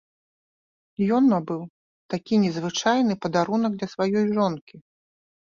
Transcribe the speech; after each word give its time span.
Ён 1.17 1.23
набыў 1.33 1.59
такі 2.13 2.33
незвычайны 2.45 3.13
падарунак 3.27 3.71
для 3.79 3.87
сваёй 3.93 4.25
жонкі. 4.39 4.75